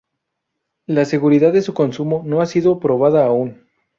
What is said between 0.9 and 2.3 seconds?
seguridad de su consumo